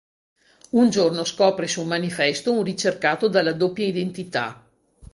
Un 0.71 0.89
giorno 0.89 1.23
scopre 1.23 1.67
su 1.67 1.81
un 1.81 1.87
manifesto 1.87 2.51
un 2.51 2.63
ricercato 2.63 3.27
dalla 3.27 3.53
doppia 3.53 3.85
identità. 3.85 4.65